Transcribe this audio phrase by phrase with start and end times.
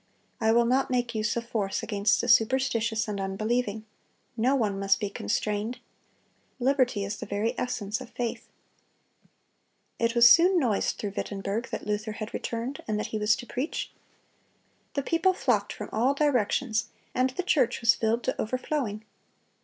[0.39, 3.85] I will not make use of force against the superstitious and unbelieving....
[4.35, 5.77] No one must be constrained.
[6.59, 9.29] Liberty is the very essence of faith."(273)
[10.07, 13.45] It was soon noised through Wittenberg that Luther had returned, and that he was to
[13.45, 13.91] preach.
[14.95, 19.05] The people flocked from all directions, and the church was filled to overflowing.